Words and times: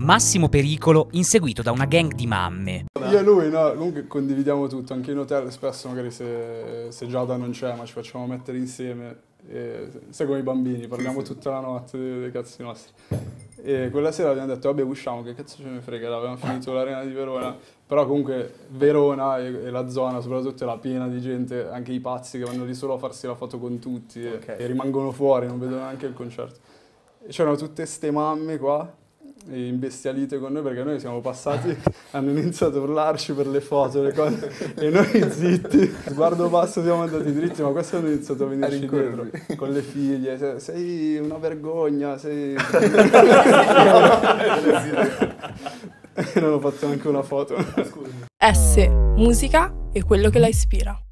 Massimo 0.00 0.48
Pericolo 0.48 1.06
inseguito 1.12 1.62
da 1.62 1.70
una 1.70 1.84
gang 1.84 2.14
di 2.14 2.26
mamme. 2.26 2.86
Io 2.98 3.16
e 3.16 3.22
lui, 3.22 3.48
no, 3.48 3.72
comunque 3.74 4.08
condividiamo 4.08 4.66
tutto, 4.66 4.92
anche 4.92 5.12
in 5.12 5.18
hotel 5.18 5.52
spesso 5.52 5.86
magari 5.86 6.10
se, 6.10 6.88
se 6.88 7.06
Giada 7.06 7.36
non 7.36 7.52
c'è 7.52 7.76
ma 7.76 7.84
ci 7.84 7.92
facciamo 7.92 8.26
mettere 8.26 8.58
insieme, 8.58 9.16
e, 9.48 9.88
sai 10.08 10.26
come 10.26 10.40
i 10.40 10.42
bambini, 10.42 10.88
parliamo 10.88 11.22
tutta 11.22 11.50
la 11.50 11.60
notte 11.60 11.96
dei, 11.96 12.18
dei 12.18 12.32
cazzi 12.32 12.60
nostri. 12.62 12.92
E 13.62 13.88
quella 13.92 14.10
sera 14.10 14.30
abbiamo 14.30 14.48
detto 14.48 14.66
vabbè 14.66 14.82
usciamo, 14.82 15.22
che 15.22 15.32
cazzo 15.32 15.62
ce 15.62 15.68
ne 15.68 15.80
frega, 15.80 16.08
avevamo 16.12 16.38
finito 16.38 16.72
l'arena 16.72 17.04
di 17.04 17.12
Verona, 17.12 17.56
però 17.86 18.04
comunque 18.04 18.52
Verona 18.70 19.38
e, 19.38 19.46
e, 19.46 19.70
la 19.70 19.88
zona 19.88 20.20
soprattutto 20.20 20.64
era 20.64 20.76
piena 20.76 21.06
di 21.06 21.20
gente, 21.20 21.68
anche 21.68 21.92
i 21.92 22.00
pazzi 22.00 22.36
che 22.36 22.44
vanno 22.44 22.64
lì 22.64 22.74
solo 22.74 22.94
a 22.94 22.98
farsi 22.98 23.28
la 23.28 23.36
foto 23.36 23.60
con 23.60 23.78
tutti 23.78 24.26
okay. 24.26 24.58
e, 24.58 24.64
e 24.64 24.66
rimangono 24.66 25.12
fuori, 25.12 25.46
non 25.46 25.60
vedono 25.60 25.82
neanche 25.82 26.06
il 26.06 26.14
concerto. 26.14 26.58
E 27.24 27.28
c'erano 27.28 27.54
tutte 27.54 27.86
ste 27.86 28.10
mamme 28.10 28.58
qua 28.58 29.02
imbestialite 29.50 30.38
con 30.38 30.52
noi 30.52 30.62
perché 30.62 30.82
noi 30.82 30.98
siamo 31.00 31.20
passati, 31.20 31.76
hanno 32.12 32.30
iniziato 32.30 32.78
a 32.78 32.80
urlarci 32.82 33.32
per 33.32 33.46
le 33.46 33.60
foto, 33.60 34.02
le 34.02 34.12
cose, 34.12 34.74
e 34.76 34.90
noi 34.90 35.30
zitti, 35.30 35.94
sguardo 36.08 36.48
basso 36.48 36.82
siamo 36.82 37.02
andati 37.02 37.32
dritti, 37.32 37.62
ma 37.62 37.70
questo 37.70 37.96
hanno 37.96 38.08
iniziato 38.08 38.44
a 38.44 38.46
venirci 38.46 38.88
dietro 38.88 39.28
con 39.56 39.70
le 39.70 39.82
figlie, 39.82 40.58
sei 40.60 41.18
una 41.18 41.38
vergogna, 41.38 42.16
sei... 42.18 42.54
non 46.34 46.52
ho 46.52 46.60
fatto 46.60 46.86
neanche 46.86 47.08
una 47.08 47.22
foto. 47.22 47.56
S, 48.38 48.88
musica 49.16 49.72
e 49.92 50.02
quello 50.02 50.30
che 50.30 50.38
la 50.38 50.48
ispira. 50.48 51.03